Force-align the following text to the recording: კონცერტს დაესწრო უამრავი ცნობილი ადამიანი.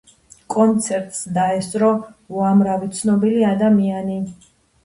კონცერტს 0.53 1.19
დაესწრო 1.35 1.91
უამრავი 2.39 2.91
ცნობილი 3.01 3.47
ადამიანი. 3.53 4.19